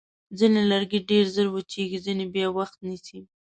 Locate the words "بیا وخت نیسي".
2.33-3.19